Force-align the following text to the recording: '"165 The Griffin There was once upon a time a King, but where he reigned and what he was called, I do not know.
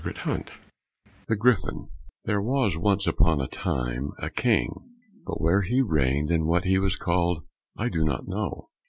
'"165 0.01 1.27
The 1.27 1.35
Griffin 1.35 1.87
There 2.25 2.41
was 2.41 2.75
once 2.75 3.05
upon 3.05 3.39
a 3.39 3.45
time 3.45 4.13
a 4.17 4.31
King, 4.31 4.89
but 5.27 5.39
where 5.39 5.61
he 5.61 5.83
reigned 5.83 6.31
and 6.31 6.47
what 6.47 6.63
he 6.63 6.79
was 6.79 6.95
called, 6.95 7.45
I 7.77 7.87
do 7.89 8.03
not 8.03 8.27
know. 8.27 8.69